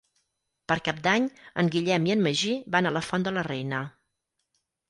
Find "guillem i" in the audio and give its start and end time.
1.77-2.15